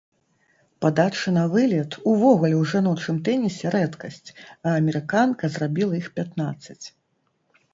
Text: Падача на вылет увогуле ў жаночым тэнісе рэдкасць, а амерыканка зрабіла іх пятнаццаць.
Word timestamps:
Падача 0.83 1.29
на 1.35 1.41
вылет 1.55 1.97
увогуле 2.13 2.55
ў 2.61 2.63
жаночым 2.71 3.15
тэнісе 3.27 3.65
рэдкасць, 3.77 4.29
а 4.35 4.67
амерыканка 4.81 5.51
зрабіла 5.59 5.93
іх 6.03 6.07
пятнаццаць. 6.17 6.83